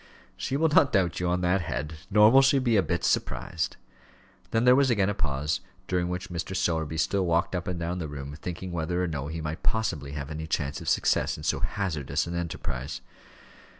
[0.35, 3.77] "She will not doubt you, on that head; nor will she be a bit surprised."
[4.49, 6.55] Then there was again a pause, during which Mr.
[6.55, 10.13] Sowerby still walked up and down the room, thinking whether or no he might possibly
[10.13, 13.01] have any chance of success in so hazardous an enterprise.